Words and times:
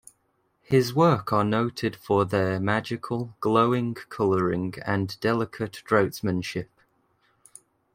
His 0.63 0.95
works 0.95 1.31
are 1.31 1.43
noted 1.43 1.95
for 1.95 2.25
their 2.25 2.59
magical, 2.59 3.35
glowing 3.39 3.93
colouring 3.93 4.73
and 4.83 5.15
delicate 5.19 5.83
draughtsmanship. 5.85 6.69